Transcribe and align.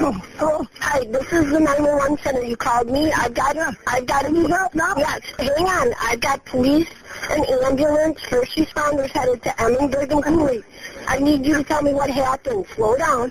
Oh, 0.00 0.20
oh. 0.40 0.66
Hi, 0.80 1.04
this 1.04 1.32
is 1.32 1.50
the 1.52 1.60
911 1.60 2.18
center. 2.18 2.42
You 2.42 2.56
called 2.56 2.90
me. 2.90 3.12
I've 3.12 3.34
got, 3.34 3.56
I've 3.86 4.06
got 4.06 4.30
Need 4.30 4.50
help 4.50 4.74
now? 4.74 4.94
Yes, 4.96 5.20
hang 5.38 5.66
on. 5.66 5.92
I've 6.00 6.20
got 6.20 6.44
police 6.46 6.88
and 7.30 7.44
ambulance, 7.64 8.20
first 8.22 8.56
responders 8.56 9.10
headed 9.10 9.42
to 9.42 9.50
Emmenberg 9.50 10.10
and 10.10 10.24
Cooley. 10.24 10.62
I 11.06 11.18
need 11.18 11.44
you 11.44 11.56
to 11.58 11.64
tell 11.64 11.82
me 11.82 11.92
what 11.92 12.10
happened. 12.10 12.66
Slow 12.74 12.96
down. 12.96 13.30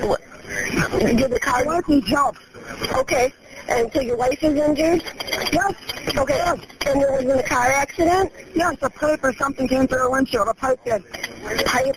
What- 0.00 0.22
Did 1.00 1.30
the 1.30 1.40
car 1.40 1.64
wife 1.64 1.88
needs 1.88 2.08
help. 2.08 2.36
Okay. 2.96 3.32
And 3.68 3.92
so 3.92 4.00
your 4.00 4.16
wife 4.16 4.42
is 4.42 4.54
injured? 4.54 5.02
Yes. 5.52 5.74
Okay. 6.16 6.40
And 6.86 7.00
there 7.02 7.12
was 7.12 7.22
in 7.22 7.30
a 7.38 7.42
car 7.42 7.66
accident? 7.66 8.32
Yes, 8.54 8.76
a 8.82 8.88
pipe 8.88 9.20
or 9.22 9.32
something 9.34 9.68
came 9.68 9.86
through 9.86 9.98
her 9.98 10.10
windshield. 10.10 10.48
A 10.48 10.54
pipe 10.54 10.82
did. 10.84 11.02
Pipe? 11.66 11.96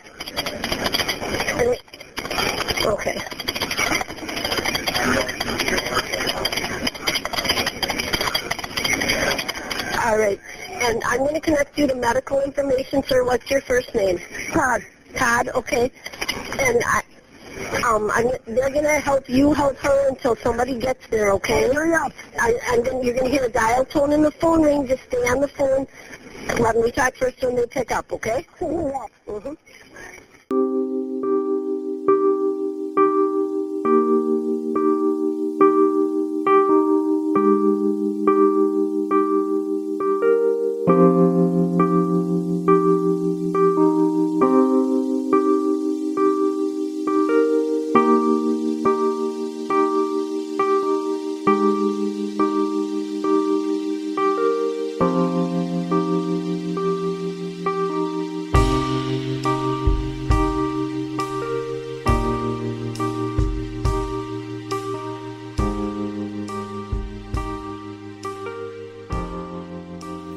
And 2.84 2.98
it- 5.18 5.26
Okay. 6.42 9.02
All 10.04 10.18
right. 10.18 10.40
And 10.74 11.04
I'm 11.06 11.20
going 11.20 11.36
to 11.36 11.40
connect 11.40 11.78
you 11.78 11.86
to 11.88 11.96
medical 11.96 12.42
information, 12.42 13.04
sir. 13.04 13.24
What's 13.24 13.50
your 13.52 13.62
first 13.62 13.94
name? 13.94 14.20
Todd. 14.52 14.82
Todd, 15.16 15.50
okay. 15.54 15.92
And 16.60 16.82
I, 16.86 17.02
um, 17.86 18.10
I'm, 18.12 18.28
they're 18.48 18.70
going 18.72 18.86
to 18.86 19.00
help 19.00 19.30
you 19.30 19.54
help 19.54 19.78
her 19.78 20.10
until 20.10 20.36
somebody 20.38 20.80
gets 20.80 21.06
there, 21.08 21.32
okay? 21.34 21.72
Hurry 21.74 21.94
up. 21.94 22.12
I, 22.40 22.58
I'm 22.68 22.84
gonna, 22.84 23.04
you're 23.04 23.14
going 23.14 23.26
to 23.26 23.32
hear 23.32 23.44
a 23.46 23.50
dial 23.50 23.86
tone 23.86 24.12
in 24.12 24.22
the 24.24 24.32
phone 24.32 24.64
ring. 24.64 24.88
Just 24.88 25.04
stay 25.04 25.18
on 25.30 25.40
the 25.40 25.48
phone. 25.48 25.86
Let 26.60 26.76
me 26.76 26.92
talk 26.92 27.16
first 27.16 27.42
when 27.44 27.56
they 27.56 27.68
pick 27.68 27.92
up, 27.92 28.12
okay? 28.12 28.46
Hurry 28.60 28.92
up. 28.96 29.12
Mm-hmm. 29.28 29.54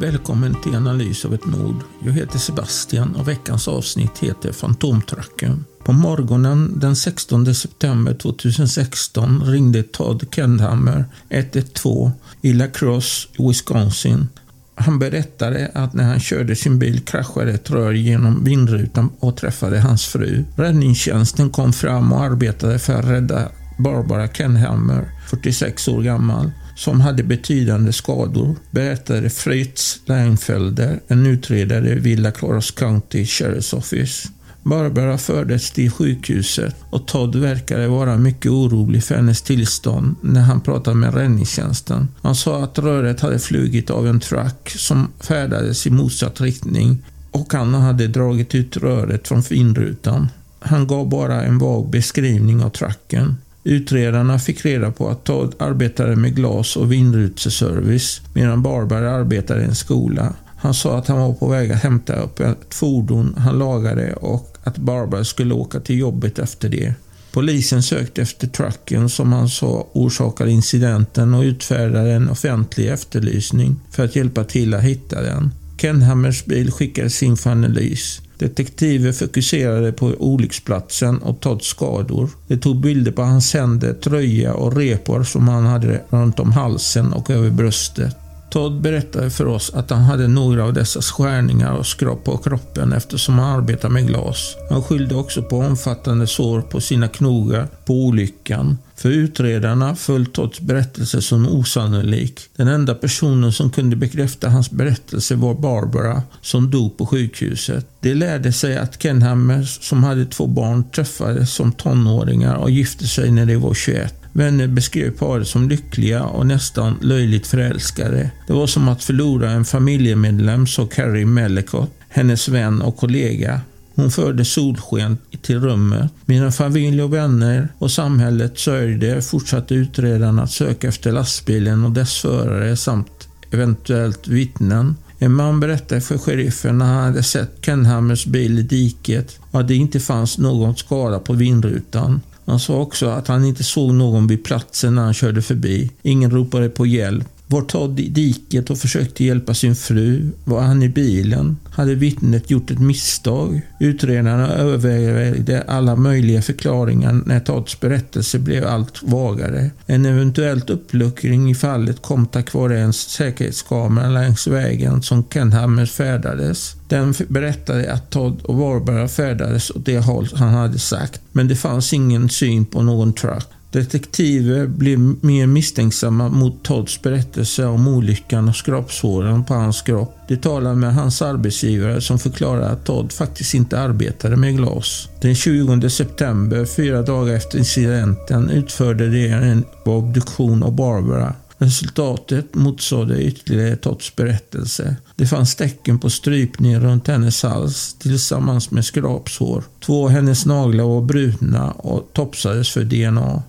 Välkommen 0.05 0.57
till 0.63 0.75
analys 0.75 1.25
av 1.25 1.35
ett 1.35 1.47
mord. 1.47 1.77
Jag 2.05 2.13
heter 2.13 2.39
Sebastian 2.39 3.17
och 3.17 3.29
veckans 3.29 3.69
avsnitt 3.69 4.19
heter 4.19 4.53
Fantomtracken. 4.53 5.65
På 5.85 5.93
morgonen 5.93 6.79
den 6.81 6.97
16 6.97 7.55
september 7.55 8.15
2016 8.15 9.43
ringde 9.45 9.83
Todd 9.83 10.27
Kendhammer 10.35 11.05
112 11.29 12.11
i 12.43 12.53
La 12.53 12.67
Crosse, 12.67 13.29
Wisconsin. 13.39 14.29
Han 14.75 14.99
berättade 14.99 15.71
att 15.75 15.95
när 15.95 16.05
han 16.05 16.21
körde 16.21 16.57
sin 16.57 16.79
bil 16.79 17.01
kraschade 17.01 17.53
ett 17.53 17.71
rör 17.71 17.93
genom 17.93 18.45
vindrutan 18.45 19.11
och 19.21 19.37
träffade 19.37 19.81
hans 19.81 20.07
fru. 20.07 20.45
Räddningstjänsten 20.57 21.51
kom 21.51 21.73
fram 21.73 22.13
och 22.13 22.25
arbetade 22.25 22.79
för 22.79 22.95
att 22.95 23.05
rädda 23.05 23.49
Barbara 23.79 24.29
Kenhammer, 24.29 25.11
46 25.31 25.89
år 25.89 26.03
gammal, 26.03 26.51
som 26.77 27.01
hade 27.01 27.23
betydande 27.23 27.93
skador, 27.93 28.57
berättade 28.71 29.31
Fritz 29.31 30.01
Leinfelder, 30.07 31.01
en 31.09 31.27
utredare 31.27 31.95
vid 31.95 32.21
La 32.21 32.31
Claros 32.31 32.71
County 32.71 33.25
Sheriff's 33.25 33.75
Office. 33.75 34.29
Barbara 34.63 35.19
fördes 35.19 35.71
till 35.71 35.91
sjukhuset 35.91 36.75
och 36.91 37.07
Todd 37.07 37.37
verkade 37.37 37.89
vara 37.89 38.17
mycket 38.17 38.51
orolig 38.51 39.05
för 39.05 39.15
hennes 39.15 39.43
tillstånd 39.43 40.17
när 40.21 40.41
han 40.41 40.61
pratade 40.61 40.97
med 40.97 41.15
räddningstjänsten. 41.15 42.09
Han 42.23 42.35
sa 42.35 42.65
att 42.65 42.79
röret 42.79 43.21
hade 43.21 43.39
flugit 43.39 43.91
av 43.91 44.07
en 44.07 44.21
truck 44.21 44.71
som 44.71 45.09
färdades 45.21 45.87
i 45.87 45.91
motsatt 45.91 46.41
riktning 46.41 47.05
och 47.31 47.53
han 47.53 47.75
hade 47.75 48.07
dragit 48.07 48.55
ut 48.55 48.77
röret 48.77 49.29
från 49.29 49.43
finrutan. 49.43 50.29
Han 50.61 50.87
gav 50.87 51.09
bara 51.09 51.43
en 51.43 51.59
vag 51.59 51.91
beskrivning 51.91 52.65
av 52.65 52.71
trucken. 52.71 53.37
Utredarna 53.65 54.39
fick 54.39 54.65
reda 54.65 54.91
på 54.91 55.09
att 55.09 55.25
Todd 55.25 55.55
arbetade 55.59 56.17
med 56.17 56.37
glas 56.37 56.77
och 56.77 56.93
vindruteservice 56.93 58.21
medan 58.35 58.63
Barbara 58.63 59.11
arbetade 59.11 59.61
i 59.63 59.65
en 59.65 59.75
skola. 59.75 60.35
Han 60.57 60.75
sa 60.75 60.99
att 60.99 61.09
han 61.09 61.19
var 61.19 61.33
på 61.33 61.49
väg 61.49 61.73
att 61.73 61.83
hämta 61.83 62.23
upp 62.23 62.41
ett 62.41 62.75
fordon 62.75 63.35
han 63.39 63.59
lagade 63.59 64.15
och 64.15 64.57
att 64.65 64.79
Barbara 64.79 65.25
skulle 65.25 65.55
åka 65.55 65.81
till 65.81 65.99
jobbet 65.99 66.39
efter 66.39 66.69
det. 66.69 66.95
Polisen 67.33 67.83
sökte 67.83 68.23
efter 68.23 68.47
trucken 68.47 69.09
som 69.09 69.33
han 69.33 69.49
sa 69.49 69.87
orsakade 69.93 70.51
incidenten 70.51 71.35
och 71.35 71.43
utfärdade 71.43 72.13
en 72.13 72.31
offentlig 72.31 72.89
efterlysning 72.89 73.77
för 73.91 74.05
att 74.05 74.17
hjälpa 74.17 74.45
till 74.45 74.75
att 74.75 74.83
hitta 74.83 75.23
den. 75.23 75.51
Kenhammers 75.77 76.45
bil 76.45 76.71
skickades 76.73 77.23
in 77.23 77.37
för 77.37 77.51
analys. 77.51 78.21
Detektiver 78.39 79.13
fokuserade 79.13 79.93
på 79.93 80.07
olycksplatsen 80.07 81.19
och 81.19 81.41
Todds 81.41 81.67
skador. 81.67 82.31
De 82.49 82.57
tog 82.57 82.81
bilder 82.81 83.13
på 83.13 83.23
hans 83.23 83.55
händer, 83.55 83.93
tröja 83.93 84.55
och 84.55 84.77
repor 84.77 85.23
som 85.23 85.49
han 85.49 85.67
hade 85.67 86.01
runt 86.11 86.41
om 86.41 86.53
halsen 86.53 87.13
och 87.13 87.31
över 87.31 87.51
bröstet. 87.51 88.17
Todd 88.55 88.81
berättade 88.81 89.31
för 89.31 89.47
oss 89.47 89.71
att 89.75 89.91
han 89.91 90.03
hade 90.03 90.29
några 90.29 90.65
av 90.65 90.73
dessa 90.73 91.03
skärningar 91.03 91.73
och 91.73 91.87
skrap 91.87 92.25
på 92.25 92.37
kroppen 92.37 92.93
eftersom 92.93 93.39
han 93.39 93.59
arbetar 93.59 93.89
med 93.89 94.07
glas. 94.07 94.57
Han 94.71 94.83
skyllde 94.83 95.15
också 95.15 95.43
på 95.43 95.59
omfattande 95.59 96.27
sår 96.27 96.61
på 96.61 96.81
sina 96.81 97.09
knogar 97.09 97.69
på 97.85 97.95
olyckan. 97.95 98.79
För 98.97 99.09
utredarna 99.09 99.97
föll 99.97 100.27
Todds 100.27 100.61
berättelse 100.61 101.23
som 101.23 101.49
osannolik. 101.49 102.41
Den 102.57 102.69
enda 102.69 102.95
personen 102.95 103.53
som 103.53 103.71
kunde 103.71 103.97
bekräfta 103.97 104.49
hans 104.49 104.71
berättelse 104.71 105.35
var 105.35 105.55
Barbara, 105.55 106.23
som 106.41 106.71
dog 106.71 106.97
på 106.97 107.07
sjukhuset. 107.07 107.87
Det 108.01 108.15
lärde 108.15 108.53
sig 108.53 108.77
att 108.77 109.03
Kenhammer, 109.03 109.63
som 109.63 110.05
hade 110.05 110.27
två 110.27 110.47
barn, 110.47 110.85
träffades 110.91 111.55
som 111.55 111.73
tonåringar 111.73 112.55
och 112.55 112.71
gifte 112.71 113.07
sig 113.07 113.31
när 113.31 113.47
de 113.47 113.57
var 113.57 113.75
21. 113.75 114.24
Vänner 114.37 114.67
beskrev 114.67 115.11
paret 115.11 115.49
som 115.49 115.69
lyckliga 115.69 116.25
och 116.25 116.47
nästan 116.47 116.99
löjligt 117.01 117.47
förälskade. 117.47 118.31
Det 118.47 118.53
var 118.53 118.67
som 118.67 118.89
att 118.89 119.05
förlora 119.05 119.51
en 119.51 119.65
familjemedlem, 119.65 120.67
sa 120.67 120.87
Carrie 120.87 121.27
Mellicott, 121.27 121.91
hennes 122.09 122.49
vän 122.49 122.83
och 122.83 122.97
kollega. 122.97 123.61
Hon 123.95 124.11
förde 124.11 124.45
solsken 124.45 125.19
till 125.43 125.61
rummet. 125.61 126.11
Mina 126.25 126.53
familj 126.53 127.03
och 127.03 127.15
vänner 127.15 127.69
och 127.79 127.91
samhället 127.91 128.59
sörjde 128.59 129.23
fortsatte 129.23 129.75
utredarna 129.75 130.43
att 130.43 130.51
söka 130.51 130.89
efter 130.89 131.13
lastbilen 131.13 131.85
och 131.85 131.91
dess 131.91 132.21
förare 132.21 132.77
samt 132.77 133.29
eventuellt 133.51 134.29
vittnen. 134.29 134.97
En 135.19 135.33
man 135.33 135.61
berättade 135.61 136.01
för 136.01 136.19
sheriffen 136.19 136.79
när 136.79 136.87
han 136.87 137.05
hade 137.05 137.23
sett 137.23 137.59
Kenhammers 137.65 138.27
bil 138.27 138.59
i 138.59 138.63
diket 138.63 139.39
och 139.51 139.61
att 139.61 139.69
det 139.69 139.75
inte 139.75 140.01
fanns 140.01 140.39
någon 140.39 140.77
skada 140.77 141.19
på 141.19 141.33
vindrutan. 141.33 142.21
Han 142.47 142.61
sa 142.61 142.75
också 142.75 143.07
att 143.07 143.29
han 143.29 143.45
inte 143.45 143.65
såg 143.65 143.95
någon 143.95 144.27
vid 144.27 144.45
platsen 144.45 144.95
när 144.95 145.03
han 145.03 145.15
körde 145.15 145.43
förbi. 145.43 145.91
Ingen 146.03 146.31
ropade 146.31 146.69
på 146.69 146.87
hjälp. 146.87 147.29
Var 147.55 147.63
Todd 147.63 148.01
i 148.01 148.09
diket 148.09 148.71
och 148.71 148.79
försökte 148.79 149.25
hjälpa 149.25 149.55
sin 149.55 149.77
fru? 149.77 150.31
Var 150.45 150.61
han 150.61 150.83
i 150.83 150.89
bilen? 150.89 151.57
Hade 151.71 151.95
vittnet 151.95 152.51
gjort 152.51 152.71
ett 152.71 152.81
misstag? 152.81 153.61
Utredarna 153.81 154.49
övervägde 154.49 155.63
alla 155.63 155.97
möjliga 155.97 156.43
förklaringar 156.43 157.21
när 157.27 157.41
Todds 157.41 157.81
berättelse 157.81 158.39
blev 158.39 158.67
allt 158.67 159.03
vagare. 159.03 159.71
En 159.87 160.07
eventuellt 160.07 160.71
uppluckring 160.71 161.51
i 161.51 161.55
fallet 161.55 162.03
kom 162.03 162.27
tack 162.27 162.53
vare 162.53 162.81
en 162.81 162.93
säkerhetskamera 162.93 164.09
längs 164.09 164.47
vägen 164.47 165.03
som 165.03 165.25
Kenhammer 165.31 165.87
färdades. 165.87 166.77
Den 166.89 167.15
berättade 167.29 167.93
att 167.93 168.11
Todd 168.11 168.43
och 168.43 168.57
Barbara 168.57 169.09
färdades 169.09 169.71
åt 169.71 169.87
det 169.87 169.99
håll 169.99 170.29
han 170.35 170.55
hade 170.55 170.79
sagt, 170.79 171.21
men 171.33 171.49
det 171.49 171.57
fanns 171.57 171.93
ingen 171.93 172.29
syn 172.29 172.67
på 172.67 172.83
någon 172.83 173.13
truck. 173.13 173.47
Detektiver 173.75 174.67
blev 174.67 174.99
mer 175.21 175.47
misstänksamma 175.47 176.29
mot 176.29 176.65
Todds 176.65 177.03
berättelse 177.03 177.67
om 177.67 177.89
olyckan 177.89 178.49
och 178.49 178.57
skrapsåren 178.57 179.45
på 179.45 179.55
hans 179.55 179.83
kropp. 179.83 180.15
De 180.29 180.37
talade 180.37 180.77
med 180.77 180.95
hans 180.95 181.23
arbetsgivare 181.23 182.01
som 182.01 182.19
förklarade 182.19 182.69
att 182.69 182.87
Todd 182.87 183.13
faktiskt 183.13 183.55
inte 183.55 183.81
arbetade 183.81 184.37
med 184.37 184.57
glas. 184.57 185.09
Den 185.21 185.35
20 185.35 185.91
september, 185.91 186.65
fyra 186.65 187.03
dagar 187.03 187.35
efter 187.35 187.59
incidenten, 187.59 188.51
utförde 188.51 189.11
de 189.11 189.29
en 189.29 189.65
obduktion 189.85 190.63
av 190.63 190.75
Barbara. 190.77 191.35
Resultatet 191.59 192.55
motsade 192.55 193.23
ytterligare 193.23 193.77
Todds 193.77 194.17
berättelse. 194.17 194.97
Det 195.17 195.27
fanns 195.27 195.55
tecken 195.55 195.99
på 195.99 196.11
strypning 196.11 196.79
runt 196.81 197.09
hennes 197.09 197.43
hals 197.43 197.97
tillsammans 197.99 198.71
med 198.71 198.85
skrapsår. 198.85 199.65
Två 199.85 200.05
av 200.05 200.11
hennes 200.11 200.47
naglar 200.47 200.85
var 200.85 201.03
brutna 201.03 201.71
och 201.71 202.11
topsades 202.13 202.71
för 202.71 202.85
DNA. 202.85 203.43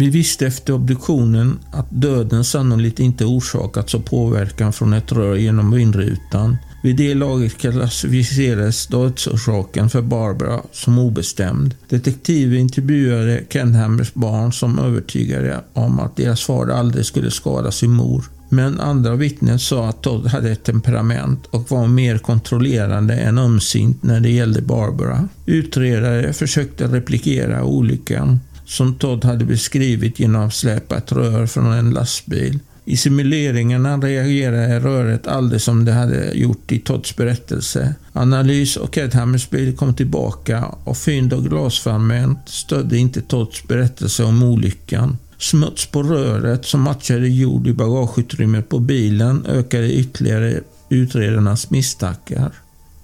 Vi 0.00 0.10
visste 0.10 0.46
efter 0.46 0.72
obduktionen 0.72 1.58
att 1.70 1.86
döden 1.90 2.44
sannolikt 2.44 3.00
inte 3.00 3.24
orsakats 3.24 3.94
av 3.94 3.98
påverkan 3.98 4.72
från 4.72 4.92
ett 4.92 5.12
rör 5.12 5.34
genom 5.34 5.70
vindrutan. 5.70 6.56
Vid 6.82 6.96
det 6.96 7.14
laget 7.14 7.58
klassificerades 7.58 8.86
dödsorsaken 8.86 9.90
för 9.90 10.02
Barbara 10.02 10.60
som 10.72 10.98
obestämd. 10.98 11.74
Detektiver 11.88 12.56
intervjuade 12.56 13.42
Kenhammers 13.50 14.14
barn 14.14 14.52
som 14.52 14.78
övertygade 14.78 15.60
om 15.72 16.00
att 16.00 16.16
deras 16.16 16.42
far 16.42 16.68
aldrig 16.68 17.06
skulle 17.06 17.30
skada 17.30 17.70
sin 17.70 17.90
mor. 17.90 18.24
Men 18.48 18.80
andra 18.80 19.14
vittnen 19.14 19.58
sa 19.58 19.88
att 19.88 20.02
Todd 20.02 20.26
hade 20.26 20.50
ett 20.50 20.64
temperament 20.64 21.46
och 21.50 21.70
var 21.70 21.86
mer 21.86 22.18
kontrollerande 22.18 23.14
än 23.14 23.38
ömsint 23.38 24.02
när 24.02 24.20
det 24.20 24.30
gällde 24.30 24.62
Barbara. 24.62 25.28
Utredare 25.46 26.32
försökte 26.32 26.86
replikera 26.86 27.64
olyckan 27.64 28.40
som 28.70 28.94
Todd 28.94 29.24
hade 29.24 29.44
beskrivit 29.44 30.20
genom 30.20 30.42
att 30.42 30.54
släpa 30.54 30.96
ett 30.96 31.12
rör 31.12 31.46
från 31.46 31.72
en 31.72 31.90
lastbil. 31.90 32.58
I 32.84 32.96
simuleringarna 32.96 33.96
reagerade 33.96 34.80
röret 34.80 35.26
alldeles 35.26 35.64
som 35.64 35.84
det 35.84 35.92
hade 35.92 36.32
gjort 36.34 36.72
i 36.72 36.78
Todds 36.78 37.16
berättelse. 37.16 37.94
Analys 38.12 38.76
och 38.76 38.98
Edhammers 38.98 39.50
bil 39.50 39.76
kom 39.76 39.94
tillbaka 39.94 40.64
och 40.84 40.96
fynd 40.96 41.32
och 41.32 41.44
glasfragment 41.44 42.38
stödde 42.44 42.98
inte 42.98 43.20
Todds 43.20 43.68
berättelse 43.68 44.24
om 44.24 44.42
olyckan. 44.42 45.18
Smuts 45.38 45.86
på 45.86 46.02
röret 46.02 46.64
som 46.64 46.80
matchade 46.80 47.28
jord 47.28 47.66
i 47.66 47.72
bagageutrymmet 47.72 48.68
på 48.68 48.78
bilen 48.78 49.46
ökade 49.46 49.92
ytterligare 49.92 50.60
utredarnas 50.88 51.70
misstankar. 51.70 52.52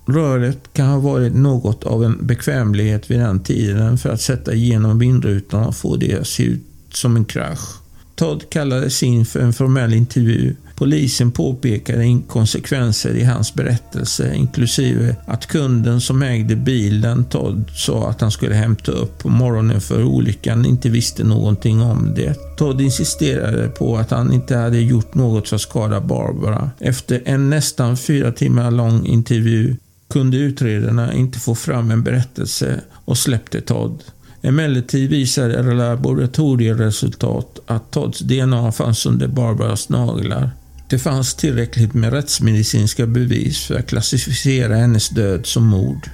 Röret 0.06 0.72
kan 0.72 0.86
ha 0.86 0.98
varit 0.98 1.34
något 1.34 1.84
av 1.84 2.04
en 2.04 2.26
bekvämlighet 2.26 3.10
vid 3.10 3.18
den 3.18 3.40
tiden 3.40 3.98
för 3.98 4.10
att 4.10 4.20
sätta 4.20 4.54
igenom 4.54 4.98
vindrutan 4.98 5.64
och 5.64 5.76
få 5.76 5.96
det 5.96 6.20
att 6.20 6.26
se 6.26 6.42
ut 6.42 6.62
som 6.92 7.16
en 7.16 7.24
krasch. 7.24 7.80
Todd 8.16 8.50
kallades 8.50 9.02
in 9.02 9.26
för 9.26 9.40
en 9.40 9.52
formell 9.52 9.94
intervju. 9.94 10.54
Polisen 10.76 11.30
påpekade 11.30 12.04
inkonsekvenser 12.04 13.14
i 13.14 13.24
hans 13.24 13.54
berättelse, 13.54 14.34
inklusive 14.34 15.16
att 15.26 15.46
kunden 15.46 16.00
som 16.00 16.22
ägde 16.22 16.56
bilen 16.56 17.24
Todd 17.24 17.70
sa 17.74 18.10
att 18.10 18.20
han 18.20 18.30
skulle 18.30 18.54
hämta 18.54 18.92
upp 18.92 19.18
på 19.18 19.28
morgonen 19.28 19.80
för 19.80 20.04
olyckan 20.04 20.66
inte 20.66 20.88
visste 20.88 21.24
någonting 21.24 21.82
om 21.82 22.14
det. 22.16 22.56
Todd 22.56 22.80
insisterade 22.80 23.68
på 23.68 23.96
att 23.96 24.10
han 24.10 24.32
inte 24.32 24.56
hade 24.56 24.78
gjort 24.78 25.14
något 25.14 25.48
för 25.48 25.56
att 25.56 25.62
skada 25.62 26.00
Barbara. 26.00 26.70
Efter 26.78 27.22
en 27.24 27.50
nästan 27.50 27.96
fyra 27.96 28.32
timmar 28.32 28.70
lång 28.70 29.06
intervju 29.06 29.76
kunde 30.08 30.36
utredarna 30.36 31.12
inte 31.12 31.38
få 31.38 31.54
fram 31.54 31.90
en 31.90 32.02
berättelse 32.02 32.80
och 32.90 33.18
släppte 33.18 33.60
Todd. 33.60 34.02
Emellertid 34.42 35.10
visade 35.10 35.74
laboratorieresultat 35.74 37.58
att 37.66 37.90
Todds 37.90 38.18
DNA 38.18 38.72
fanns 38.72 39.06
under 39.06 39.28
Barbaras 39.28 39.88
naglar. 39.88 40.50
Det 40.88 40.98
fanns 40.98 41.34
tillräckligt 41.34 41.94
med 41.94 42.12
rättsmedicinska 42.12 43.06
bevis 43.06 43.64
för 43.64 43.78
att 43.78 43.86
klassificera 43.86 44.76
hennes 44.76 45.08
död 45.08 45.46
som 45.46 45.66
mord. 45.66 46.10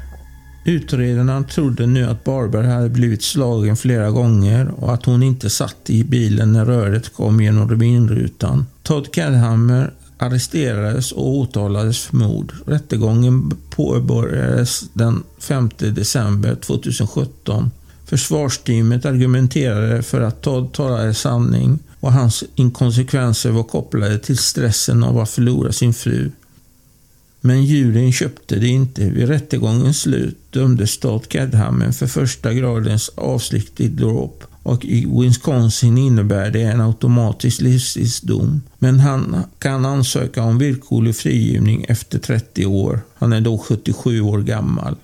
Utredarna 0.64 1.42
trodde 1.42 1.86
nu 1.86 2.04
att 2.04 2.24
Barbara 2.24 2.66
hade 2.66 2.88
blivit 2.88 3.22
slagen 3.22 3.76
flera 3.76 4.10
gånger 4.10 4.68
och 4.68 4.94
att 4.94 5.04
hon 5.04 5.22
inte 5.22 5.50
satt 5.50 5.90
i 5.90 6.04
bilen 6.04 6.52
när 6.52 6.64
röret 6.64 7.14
kom 7.14 7.40
genom 7.40 7.78
vindrutan. 7.78 8.66
Todd 8.82 9.12
Cadhammer 9.12 9.92
arresterades 10.22 11.12
och 11.12 11.28
åtalades 11.28 11.98
för 11.98 12.16
mord. 12.16 12.52
Rättegången 12.66 13.52
påbörjades 13.70 14.84
den 14.92 15.22
5 15.38 15.70
december 15.78 16.54
2017 16.54 17.70
Försvarsteamet 18.12 19.04
argumenterade 19.04 20.02
för 20.02 20.20
att 20.20 20.42
Todd 20.42 20.72
talade 20.72 21.14
sanning 21.14 21.78
och 22.00 22.12
hans 22.12 22.44
inkonsekvenser 22.54 23.50
var 23.50 23.62
kopplade 23.62 24.18
till 24.18 24.38
stressen 24.38 25.04
av 25.04 25.18
att 25.18 25.30
förlora 25.30 25.72
sin 25.72 25.94
fru. 25.94 26.30
Men 27.40 27.64
juryn 27.64 28.12
köpte 28.12 28.56
det 28.56 28.68
inte. 28.68 29.10
Vid 29.10 29.28
rättegångens 29.28 30.00
slut 30.00 30.38
dömdes 30.50 30.98
Todd 30.98 31.28
Cadhamen 31.28 31.92
för 31.92 32.06
första 32.06 32.54
gradens 32.54 33.10
avsiktlig 33.14 33.90
dråp 33.90 34.44
och 34.62 34.84
i 34.84 35.06
Wisconsin 35.20 35.98
innebär 35.98 36.50
det 36.50 36.62
en 36.62 36.80
automatisk 36.80 37.60
livstidsdom. 37.60 38.62
Men 38.78 39.00
han 39.00 39.36
kan 39.58 39.84
ansöka 39.86 40.42
om 40.42 40.58
villkorlig 40.58 41.16
frigivning 41.16 41.84
efter 41.88 42.18
30 42.18 42.66
år. 42.66 43.00
Han 43.14 43.32
är 43.32 43.40
då 43.40 43.58
77 43.58 44.20
år 44.20 44.38
gammal. 44.38 44.96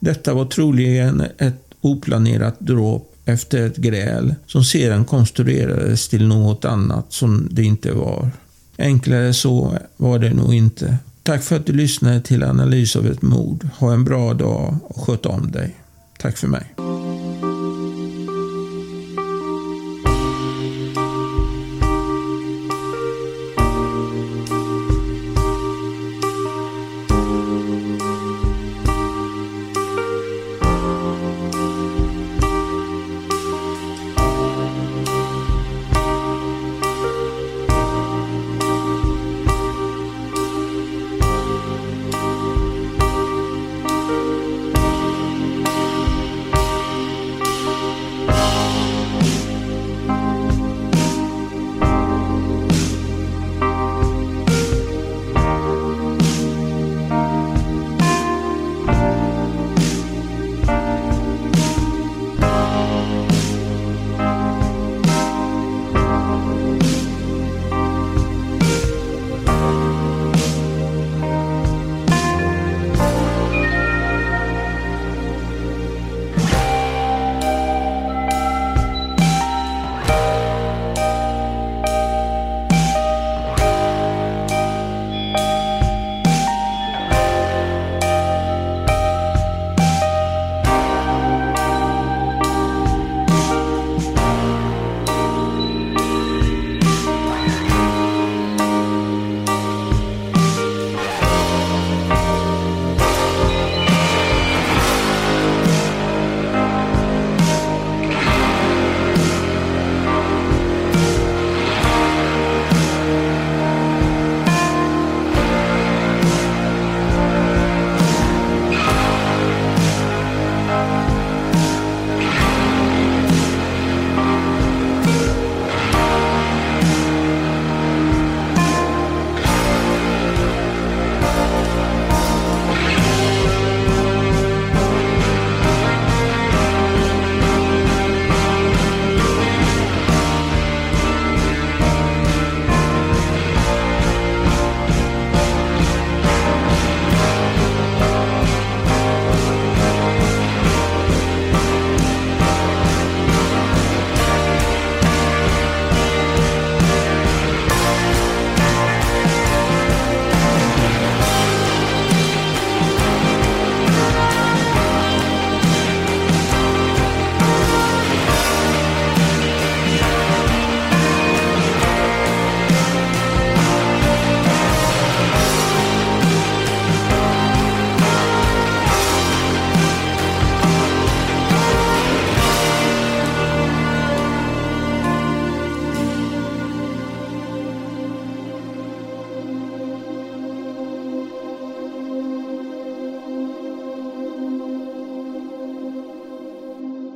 Detta 0.00 0.34
var 0.34 0.44
troligen 0.44 1.22
ett 1.38 1.62
oplanerat 1.80 2.56
dråp 2.58 3.12
efter 3.24 3.66
ett 3.66 3.76
gräl 3.76 4.34
som 4.46 4.64
sedan 4.64 5.04
konstruerades 5.04 6.08
till 6.08 6.26
något 6.26 6.64
annat 6.64 7.12
som 7.12 7.48
det 7.50 7.64
inte 7.64 7.92
var. 7.92 8.30
Enklare 8.78 9.34
så 9.34 9.78
var 9.96 10.18
det 10.18 10.34
nog 10.34 10.54
inte. 10.54 10.98
Tack 11.22 11.42
för 11.42 11.56
att 11.56 11.66
du 11.66 11.72
lyssnade 11.72 12.20
till 12.20 12.42
Analys 12.42 12.96
av 12.96 13.06
ett 13.06 13.22
mord. 13.22 13.68
Ha 13.78 13.92
en 13.92 14.04
bra 14.04 14.34
dag 14.34 14.78
och 14.84 15.00
sköt 15.00 15.26
om 15.26 15.52
dig. 15.52 15.76
Tack 16.18 16.36
för 16.36 16.48
mig. 16.48 16.85